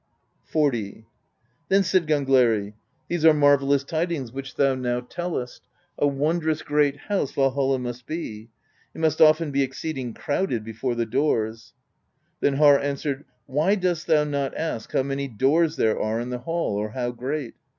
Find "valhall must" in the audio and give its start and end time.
7.33-8.07